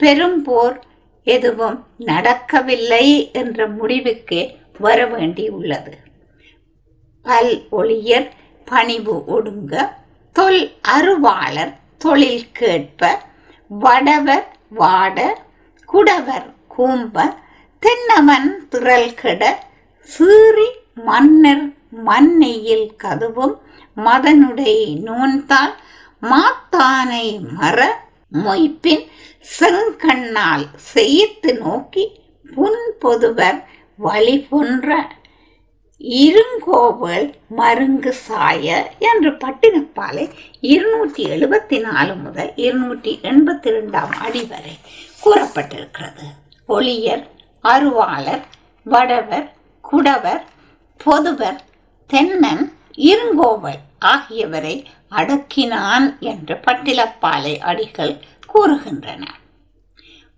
பெரும் 0.00 0.42
போர் 0.42 0.76
எதுவும் 1.26 1.78
நடக்கவில்லை 1.98 3.06
என்ற 3.32 3.66
முடிவுக்கு 3.68 4.40
வர 4.78 4.98
வேண்டியுள்ளது 5.04 5.94
பல் 7.22 7.52
ஒளியர் 7.70 8.28
பணிவு 8.64 9.16
ஒடுங்க 9.26 9.74
தொல் 10.36 10.62
அருவாளர் 10.82 11.72
தொழில் 12.00 12.50
கேட்ப 12.52 13.10
வடவர் 13.70 14.46
வாட 14.74 15.18
குடவர் 15.88 16.48
கூம்ப 16.74 17.24
தென்னவன் 17.82 18.48
திரள் 18.68 19.14
கெட 19.14 19.42
சீறி 20.10 20.68
மன்னர் 21.04 21.64
மண்ணெயில் 22.06 22.88
கதுவும் 23.02 23.56
மதனுடை 23.96 24.74
நூன்தால் 25.04 25.74
மாத்தானை 26.22 27.26
மற 27.52 27.78
மொய்ப்பின் 28.38 29.04
செங்கண்ணால் 29.48 30.66
செய்த்து 30.92 31.50
நோக்கி 31.58 32.04
புன் 32.46 32.82
பொதுவர் 32.98 33.60
வழி 33.98 34.36
போன்ற 34.48 34.96
இருங்கோவல் 36.00 37.34
மருங்கு 37.58 38.12
சாய 38.26 38.66
என்று 38.98 39.30
பட்டினப்பாலை 39.30 40.30
இருநூற்றி 40.60 41.24
எழுபத்தி 41.24 41.80
நாலு 41.80 42.14
முதல் 42.14 42.52
இருநூற்றி 42.56 43.18
எண்பத்தி 43.22 43.70
ரெண்டாம் 43.76 44.12
அடி 44.18 44.42
வரை 44.44 44.74
கூறப்பட்டிருக்கிறது. 45.22 46.26
ஒளியர் 46.68 47.24
அருவாளர் 47.64 48.44
வடவர் 48.86 49.48
குடவர் 49.84 50.44
பொதுவர் 50.96 51.62
தென்னன் 52.10 52.64
இருங்கோவல் 52.94 53.80
ஆகியவரை 54.04 54.76
அடக்கினான் 55.10 56.18
என்று 56.20 56.54
பட்டிலப்பாலை 56.66 57.58
அடிகள் 57.58 58.14
கூறுகின்றன. 58.54 59.24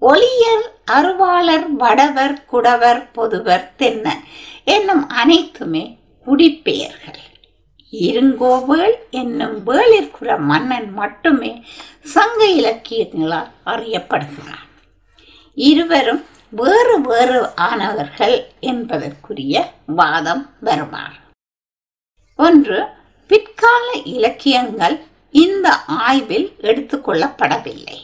ஒளியர் 0.02 0.66
அருவாளர் 0.84 1.66
வடவர் 1.72 2.36
குடவர் 2.52 3.00
பொதுவர் 3.12 3.72
தென்ன 3.76 4.06
என்னும் 4.64 5.08
அனைத்துமே 5.08 5.98
குடிப்பெயர்கள். 6.26 7.22
இருங்கோவேள் 7.92 8.94
என்னும் 9.10 9.66
வேளிற்குற 9.66 10.38
மன்னன் 10.40 10.90
மட்டுமே 10.92 11.52
சங்க 12.14 12.40
இலக்கியங்களால் 12.50 13.50
அறியப்படுகிறான். 13.66 14.66
இருவரும் 15.54 16.24
வேறு 16.50 17.00
வேறு 17.00 17.40
ஆனவர்கள் 17.54 18.36
என்பதற்குரிய 18.60 19.54
வாதம் 19.86 20.44
வருவார் 20.60 21.16
ஒன்று 22.38 22.78
பிற்கால 23.30 23.86
இலக்கியங்கள் 24.04 24.96
இந்த 25.34 25.68
ஆய்வில் 25.86 26.48
எடுத்துக்கொள்ளப்படவில்லை 26.60 27.98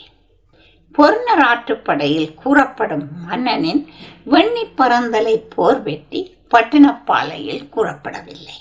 பொருணராற்றுப்படையில் 0.98 2.34
கூறப்படும் 2.34 3.06
மன்னனின் 3.26 3.82
வெண்ணி 4.30 4.64
பறந்தலை 4.76 5.36
போர் 5.54 5.82
வெற்றி 5.82 6.20
பட்டினப்பாலையில் 6.54 7.64
கூறப்படவில்லை. 7.74 8.58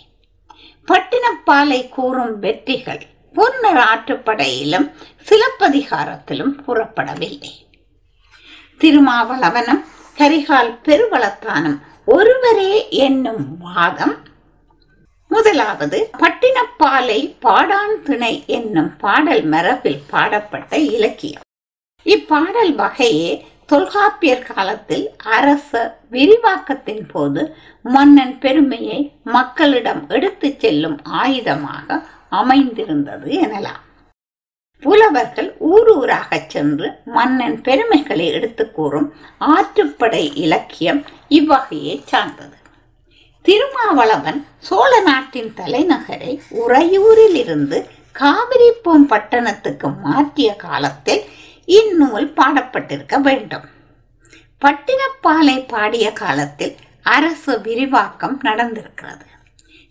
பட்டினப்பாலை 0.88 1.82
கூறும் 1.89 2.39
வெற்றிகள் 2.39 3.04
பொன்னர் 3.36 3.82
ஆற்றுப்படையிலும் 3.91 4.88
சிலப்பதிகாரத்திலும் 5.28 6.56
கூறப்படவில்லை. 6.65 7.54
திருமாவளவனும் 8.82 9.84
கரிகால் 10.17 10.74
பெருவளத்தானும் 10.86 11.78
ஒருவரே 12.06 12.74
என்னும் 12.89 13.46
வாதம். 13.58 14.15
முதலாவது 15.32 16.00
பட்டினப்பாலை 16.17 17.19
பாடான் 17.41 17.96
திணை 18.04 18.43
என்னும் 18.48 18.91
பாடல் 18.98 19.46
மரபில் 19.46 20.04
பாடப்பட்ட 20.10 20.78
இலக்கியம். 20.78 21.42
இப்பாடல் 22.03 22.75
வகையே 22.75 23.45
தொல்காப்பியர் 23.65 24.53
காலத்தில் 24.53 25.11
அரச 25.23 25.99
விரிவாக்கத்தின் 26.11 27.09
போது 27.11 27.55
மன்னன் 27.83 28.39
பெருமையை 28.39 29.11
மக்களிடம் 29.23 30.09
எடுத்துச் 30.09 30.59
செல்லும் 30.59 31.01
ஆயுதமாக 31.03 32.03
அமைந்திருந்தது 32.29 33.31
எனலாம். 33.31 33.81
புலவர்கள் 34.79 35.55
ஊர் 35.59 35.89
ஊராக 35.89 36.43
சென்று 36.47 36.91
மன்னன் 37.05 37.61
பெருமைகளை 37.61 38.27
எடுத்துக் 38.27 38.75
கூறும் 38.75 39.13
ஆற்றுப்படை 39.39 40.31
இலக்கியம் 40.33 41.05
இவ்வகையை 41.29 42.01
சார்ந்தது. 42.05 42.55
திருமாவளவன் 43.41 44.45
சோழ 44.59 44.99
நாட்டின் 44.99 45.53
தலைநகரை 45.57 46.39
உறையூரில் 46.67 47.35
இருந்து 47.35 47.87
காவிரிப்பூம் 48.19 49.07
பட்டணத்துக்கு 49.07 49.89
மாற்றிய 50.03 50.55
காலத்தில் 50.55 51.23
இந்நூல் 51.65 52.34
பாடப்பட்டிருக்க 52.34 53.21
வேண்டும். 53.21 53.65
பட்டினப்பாலை 54.62 55.67
பாடிய 55.67 56.13
காலத்தில் 56.13 56.76
அரசு 57.02 57.62
விரிவாக்கம் 57.62 58.41
நடந்திருக்கிறது. 58.43 59.26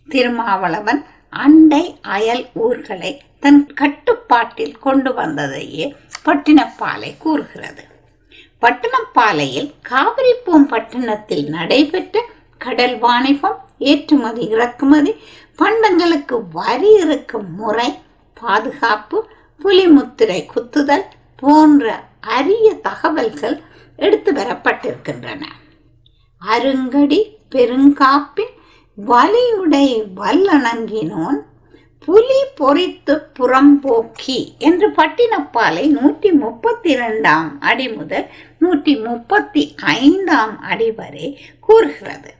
திருமாவளவன் 0.09 1.05
அண்டை 1.29 1.99
அயல் 2.01 2.49
ஊர்களை 2.53 3.21
தன் 3.39 3.73
கட்டுப்பாட்டில் 3.73 4.79
கொண்டு 4.79 5.11
வந்ததையே 5.13 5.95
பட்டினப்பாலை 6.25 7.17
கூறுகிறது. 7.17 7.83
பட்டினப்பாலையில் 8.61 9.73
காவிரிப்பூம் 9.89 10.67
பட்டணத்தில் 10.67 11.49
நடைபெற்ற 11.49 12.25
கடல் 12.57 12.99
வாணிபம் 12.99 13.57
ஏற்றுமதி 13.79 14.47
இறக்குமதி 14.47 15.13
பண்டங்களுக்கு 15.57 16.37
வரி 16.51 16.91
இருக்கும் 16.93 17.55
முறை 17.55 17.99
பாதுகாப்பு 18.33 19.29
புலிமுத்திரை 19.63 20.45
குத்துதல் 20.45 21.05
போன்ற 21.43 21.93
அரிய 22.37 22.67
தகவல்கள் 22.87 23.57
எடுத்து 23.99 24.31
வரப்பட்டிருக்கின்றன. 24.33 25.43
அருங்கடி 26.41 27.21
பெருங்காப்பின் 27.55 28.53
வலியுடை 28.97 29.87
வல்லணங்கினோன் 30.19 31.39
புலி 32.07 32.39
பொறித்து 32.59 33.13
புறம்போக்கி 33.37 34.39
என்று 34.67 34.87
பட்டினப்பாலை 34.97 35.85
நூற்றி 35.89 36.29
முப்பத்தி 36.43 36.89
இரண்டாம் 36.89 37.49
அடி 37.69 37.87
முதல் 37.89 38.25
நூற்றி 38.59 38.93
முப்பத்தி 39.05 39.63
ஐந்தாம் 39.97 40.55
அடி 40.71 40.89
வரை 40.91 41.27
கூறுகிறது. 41.59 42.31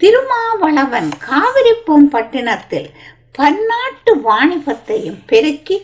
திருமாவளவன் 0.00 1.10
காவிரிப்பூம் 1.28 2.08
பட்டினத்தில் 2.14 2.90
பன்னாட்டு 3.38 4.12
வாணிபத்தையும் 4.26 5.20
பெருக்கி 5.26 5.76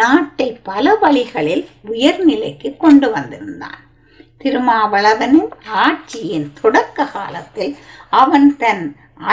நாட்டை 0.00 0.48
பல 0.62 0.94
வழிகளில் 0.94 1.64
உயர்நிலைக்கு 1.90 2.68
கொண்டு 2.76 3.08
வந்திருந்தான். 3.10 3.80
திருமாவளவனின் 4.40 5.50
ஆட்சியின் 5.84 6.48
தொடக்க 6.60 7.04
காலத்தில் 7.06 7.74
அவன் 8.22 8.48
தன் 8.56 8.84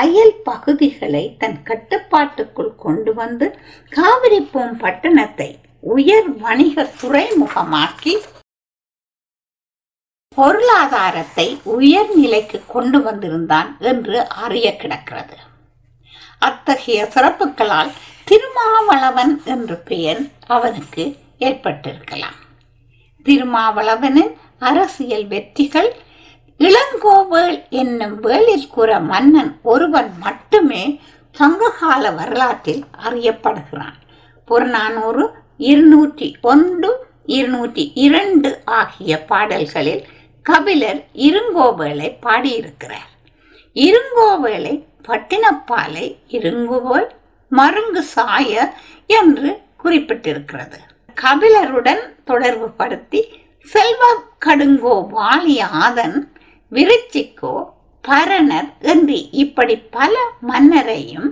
அயல் 0.02 0.36
பகுதிகளை 0.44 1.24
தன் 1.38 1.58
கட்டுப்பாட்டுக்குள் 1.64 2.74
கொண்டு 2.76 3.14
வந்து 3.14 3.48
காவிரிப்பூம் 3.92 4.76
பட்டணத்தை 4.84 5.50
உயர் 5.96 6.30
வணிக 6.38 6.86
துறைமுகமாக்கி 7.02 8.16
பொருளாதாரத்தை 10.38 11.48
உயர்நிலைக்கு 11.78 12.60
கொண்டு 12.68 13.00
வந்திருந்தான் 13.02 13.70
என்று 13.92 14.18
அறிய 14.44 14.68
கிடக்கிறது. 14.76 15.38
அத்தகைய 16.40 17.00
சிறப்புகளால் 17.14 17.92
திருமாவளவன் 18.24 19.34
என்ற 19.46 19.76
பெயர் 19.90 20.22
அவனுக்கு 20.48 21.04
ஏற்பட்டிருக்கலாம். 21.40 22.38
திருமாவளவனின் 23.26 24.34
அரசியல் 24.60 25.28
வெற்றிகள் 25.28 25.90
இளங்கோவேள் 26.60 27.58
என்னும் 27.70 28.24
வேளிற்குற 28.24 28.90
மன்னன் 29.02 29.52
ஒருவன் 29.64 30.12
மட்டுமே 30.20 30.84
சங்ககால 31.32 32.12
வரலாற்றில் 32.12 32.84
அறியப்படுகிறான். 33.06 33.98
புறநானூறு 34.46 35.26
இருநூற்றி 35.58 36.28
ஒன்று 36.42 36.92
இருநூற்றி 37.26 37.92
இரண்டு 37.96 38.50
ஆகிய 38.66 39.26
பாடல்களில் 39.26 40.04
கபிலர் 40.46 41.02
இருங்கோவேளை 41.28 42.08
பாடியிருக்கிறார். 42.22 43.10
இருங்கோவேளை 43.76 44.74
பட்டினப்பாலை 45.08 46.08
இருங்குவோல் 46.38 47.10
மருங்கு 47.52 48.02
சாய 48.16 48.74
என்று 49.08 49.50
குறிப்பிட்டிருக்கிறது. 49.84 50.80
கபிலருடன் 51.18 52.04
தொடர்பு 52.26 52.70
படுத்தி 52.70 53.22
செல்வ 53.68 54.04
கடுங்கோ 54.46 54.96
வாலிய 55.10 55.62
ஆதன் 55.86 56.18
விருச்சிக்கோ 56.72 57.54
பரணர் 58.04 58.70
என்று 58.92 59.18
இப்படி 59.32 59.76
பல 59.78 60.14
மன்னரையும் 60.42 61.30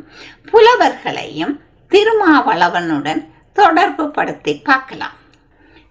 புலவர்களையும் 0.51 1.53
திருமாவளவனுடன் 1.91 3.21
தொடர்பு 3.53 4.05
படுத்தி 4.09 4.53
பார்க்கலாம். 4.69 5.15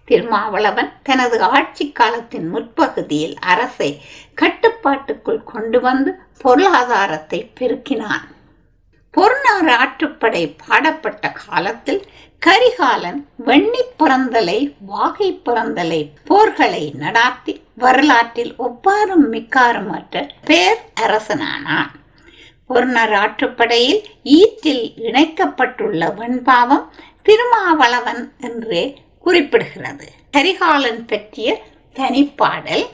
திருமாவளவன் 0.07 0.91
தனது 1.03 1.37
ஆட்சி 1.41 1.85
காலத்தின் 1.91 2.47
முற்பகுதியில் 2.53 3.35
அரசை 3.53 3.89
கட்டுப்பாட்டுக்குள் 4.33 5.43
கொண்டு 5.43 5.79
வந்து 5.79 6.11
பொருளாதாரத்தை 6.37 7.39
பெருக்கினான். 7.59 8.25
பொருநாறு 9.13 9.71
ஆற்றுப்படை 9.81 10.43
பாடப்பட்ட 10.63 11.31
காலத்தில் 11.31 12.01
கரிகாலன் 12.41 13.19
வெண்ணி 13.45 13.83
பிறந்தலை 13.99 14.59
வாகை 14.85 15.29
பிறந்தலை 15.45 16.01
போர்களை 16.29 16.83
நடாத்தி 17.03 17.53
வரலாற்றில் 17.75 18.53
ஒப்பாரும் 18.57 19.25
மிக்காருமற்ற 19.33 20.15
பேர் 20.49 20.81
அரசனானான். 21.01 21.91
பொருணர் 22.69 23.15
ஆற்றுப்படையில் 23.23 23.99
ஈற்றில் 24.37 24.85
இணைக்கப்பட்டுள்ள 25.07 26.09
வெண்பாவம் 26.13 26.85
திருமாவளவன் 27.21 28.23
என்றே 28.39 28.85
குறிப்பிடுகிறது. 29.27 30.07
கரிகாலன் 30.31 31.05
பற்றிய 31.05 31.63
தனிப்பாடல் 31.95 32.87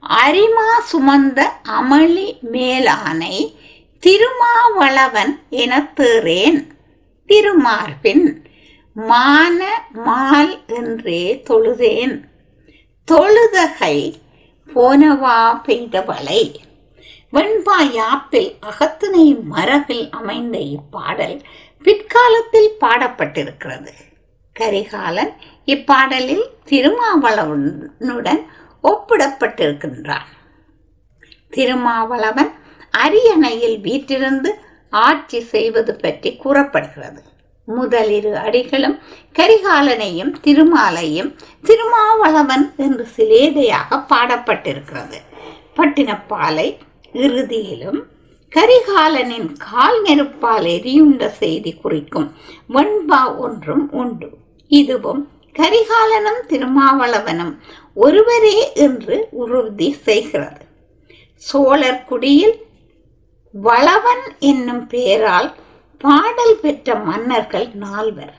அரிமா 0.00 0.70
சுமந்த 0.92 1.44
அமளி 1.68 2.26
மேலானை 2.52 3.54
திருமாவளவன் 4.02 5.32
என 5.50 5.90
தேறேன். 5.96 6.60
திருமார்பின் 7.28 8.26
மான 8.92 9.88
மால் 9.92 10.64
என்றே 10.66 11.42
தொழுதேன். 11.50 12.22
தொழுதகை 13.12 14.14
போனவா 14.74 15.60
பெய்தவளை 15.66 16.54
வெண்பா 17.32 17.78
யாப்பில் 17.92 18.52
அகத்தினை 18.60 19.42
மரபில் 19.42 20.10
அமைந்த 20.10 20.58
இப்பாடல் 20.58 21.42
பிற்காலத்தில் 21.82 22.76
பாடப்பட்டிருக்கிறது. 22.80 23.92
கரிகாலன் 24.52 25.32
இப்பாடலில் 25.66 26.46
திருமாவளவனுடன் 26.70 28.42
ஒப்பிடப்பட்டிருக்கின்றான். 28.84 30.26
திருமாவளவன் 31.50 32.50
அரியணையில் 32.90 33.80
வீற்றிருந்து 33.80 34.50
ஆட்சி 34.90 35.40
செய்வது 35.40 35.92
பற்றி 35.96 36.36
கூறப்படுகிறது. 36.36 37.22
முதலிரு 37.68 38.36
அடிகளும் 38.36 38.98
கரிகாலனையும் 39.34 40.32
திருமாலையும் 40.44 41.30
திருமாவளவன் 41.62 42.72
என்று 42.76 43.06
சிலேதையாக 43.16 43.98
பாடப்பட்டிருக்கிறது. 44.12 45.18
பட்டினப்பாலை 45.76 46.68
இறுதியிலும் 47.12 48.00
கரிகாலனின் 48.52 49.48
கால் 49.70 49.98
நெருப்பால் 50.02 50.66
எரியுண்ட 50.76 51.28
செய்தி 51.28 51.72
குறிக்கும் 51.72 52.28
வெண்பா 52.74 53.22
ஒன்றும் 53.36 53.92
உண்டு. 53.92 54.28
இதுவும் 54.70 55.22
கரிகாலனும் 55.58 56.42
திருமாவளவனும் 56.48 57.54
ஒருவரே 57.94 58.72
என்று 58.74 59.28
உறுதி 59.30 59.92
செய்கிறது. 59.92 60.64
சோழர் 61.34 62.04
குடியில் 62.04 62.56
வளவன் 63.52 64.24
என்னும் 64.38 64.86
பெயரால் 64.86 65.54
பாடல் 65.98 66.58
பெற்ற 66.62 66.94
மன்னர்கள் 66.94 67.68
நால்வர். 67.74 68.36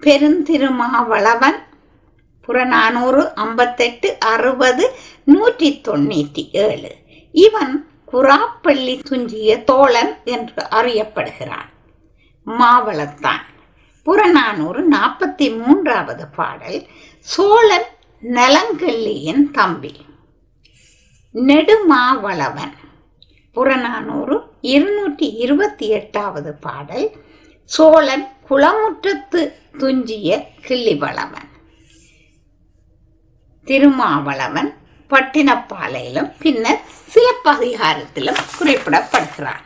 பெருந்திருமாவளவன் 0.00 1.58
புறநானூறு 2.40 3.34
ஐம்பத்தெட்டு 3.34 4.16
அறுபது 4.20 4.84
நூற்றி 5.24 5.80
தொண்ணூற்றி 5.88 6.48
ஏழு. 6.52 6.92
இவன் 7.32 7.88
குராப்பள்ளி 8.12 9.02
துஞ்சிய 9.02 9.64
தோழன் 9.64 10.18
என்று 10.24 10.62
அறியப்படுகிறான். 10.70 11.70
மாவளத்தான். 12.46 13.44
புறநானூறு 14.02 14.88
நாற்பத்தி 14.88 15.58
மூன்றாவது 15.58 16.26
பாடல் 16.26 16.86
சோழன் 17.20 17.84
நலங்கள்ளியின் 18.22 19.50
தம்பி. 19.50 20.06
நெடுமாவளவன். 21.34 22.72
புறநானூறு 23.50 24.42
இருநூற்றி 24.60 25.32
இருபத்தி 25.32 25.88
எட்டாவது 25.88 26.54
பாடல் 26.54 27.10
சோழன் 27.64 28.28
குளமுற்றத்து 28.50 29.52
துஞ்சிய 29.78 30.48
கிள்ளிவளவன். 30.66 31.48
திருமாவளவன் 33.64 34.74
பட்டினப்பாலையிலும் 35.10 36.32
பின்னர் 36.38 36.80
சிலப்பதிகாரத்திலும் 37.14 38.42
குறிப்பிடப்படுகிறான். 38.58 39.64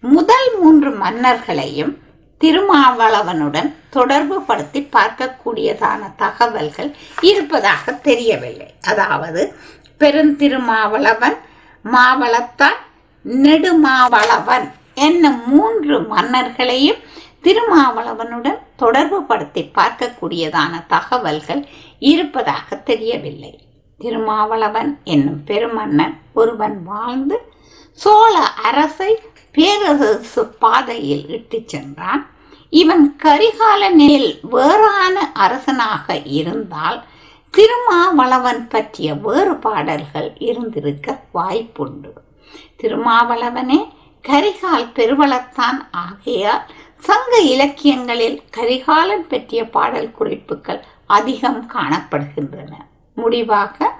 முதல் 0.00 0.58
மூன்று 0.60 0.90
மன்னர்களையும் 0.90 2.04
திருமாவளவனுடன் 2.40 3.68
தொடர்பு 3.90 4.36
படுத்தி 4.48 4.80
பார்க்கக்கூடியதான 4.96 6.02
தகவல்கள் 6.16 6.90
இருப்பதாக 7.20 7.92
தெரியவில்லை. 8.08 8.68
அதாவது 8.90 9.42
பெருந்திருமாவளவன் 10.00 11.36
மாவளத்தான் 11.84 12.80
நெடுமாவளவன் 13.24 14.66
என்னும் 15.06 15.40
மூன்று 15.46 15.96
மன்னர்களையும் 16.12 17.00
திருமாவளவனுடன் 17.42 18.58
தொடர்பு 18.76 19.18
படுத்தி 19.22 19.62
பார்க்கக்கூடியதான 19.78 20.72
தகவல்கள் 20.86 21.62
இருப்பதாக 21.98 22.76
தெரியவில்லை. 22.90 23.52
திருமாவளவன் 24.00 24.90
என்னும் 25.04 25.40
பெருமன்னன் 25.46 26.14
ஒருவன் 26.32 26.76
வாழ்ந்து 26.84 27.36
சோழ 27.98 28.34
அரசை 28.68 29.10
பேரரசு 29.56 30.42
பாதையில் 30.62 31.28
இட்டு 31.28 31.62
சென்றான். 31.66 32.22
இவன் 32.70 33.04
கரிகாலனில் 33.22 34.30
வேறான 34.42 35.32
அரசனாக 35.34 36.16
இருந்தால் 36.38 36.98
திருமாவளவன் 37.50 38.68
பற்றிய 38.68 39.14
வேறு 39.14 39.54
பாடல்கள் 39.56 40.30
இருந்திருக்க 40.38 41.20
வாய்ப்புண்டு. 41.34 42.12
திருமாவளவனே 42.82 43.78
கரிகால் 44.28 44.90
பெருவளத்தான் 44.94 45.80
ஆகையால் 45.90 46.64
சங்க 46.98 47.38
இலக்கியங்களில் 47.38 48.42
கரிகாலன் 48.50 49.26
பற்றிய 49.26 49.62
பாடல் 49.68 50.12
குறிப்புகள் 50.12 50.84
அதிகம் 51.06 51.70
காணப்படுகின்றன. 51.74 52.72
முடிவாக 53.14 53.92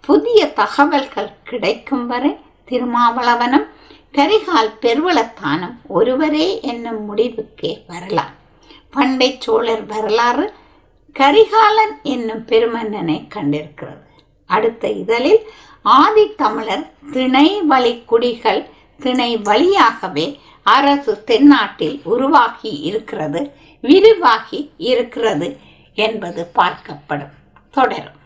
புதிய 0.00 0.52
தகவல்கள் 0.52 1.36
கிடைக்கும் 1.44 2.06
வரை 2.06 2.32
திருமாவளவனும் 2.70 3.66
கரிகால் 4.12 4.70
பெருவளத்தானம் 4.80 5.76
ஒருவரே 5.88 6.60
என்னும் 6.60 7.16
முடிவுக்கே 7.16 7.72
வரலாம். 7.86 8.34
பண்டை 8.90 9.36
சோழர் 9.40 9.86
வரலாறு 9.86 10.52
கரிகாலன் 11.12 11.94
என்னும் 12.02 12.44
பெருமன்னனை 12.46 13.16
கண்டிருக்கிறது. 13.34 14.08
அடுத்த 14.46 14.90
இதழில் 14.90 15.40
ஆதி 15.82 16.34
தமிழர் 16.34 16.90
திணை 17.12 17.62
வழி 17.62 18.02
குடிகள் 18.06 18.68
திணை 19.00 19.36
வழியாகவே 19.36 20.40
அரசு 20.62 21.24
தென்னாட்டில் 21.24 22.00
உருவாகி 22.04 22.72
இருக்கிறது 22.80 23.52
விரிவாகி 23.80 24.70
இருக்கிறது 24.76 25.58
என்பது 25.94 26.50
பார்க்கப்படும். 26.54 27.34
தொடரும். 27.70 28.20